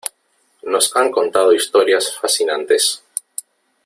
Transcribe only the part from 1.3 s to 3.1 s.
historias fascinantes.